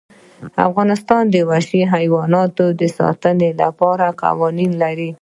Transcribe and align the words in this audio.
افغانستان 0.67 1.23
د 1.29 1.35
وحشي 1.49 1.81
حیوانات 1.93 2.55
د 2.79 2.81
ساتنې 2.97 3.49
لپاره 3.61 4.05
قوانین 4.23 4.71
لري. 4.83 5.09